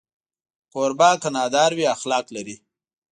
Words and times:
کوربه 0.71 1.09
که 1.21 1.29
نادار 1.35 1.71
وي، 1.77 1.85
اخلاق 1.95 2.25
لري. 2.35 2.55